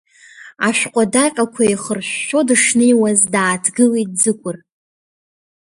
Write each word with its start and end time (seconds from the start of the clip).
Ашәҟәы 0.67 1.03
адаҟьақәа 1.05 1.61
еихыршәшәо 1.65 2.39
дышнеиуаз, 2.47 3.19
дааҭгылеит 3.33 4.09
Ӡыкәыр… 4.21 4.57